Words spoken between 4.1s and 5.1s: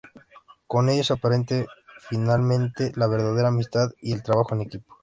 el trabajo en equipo.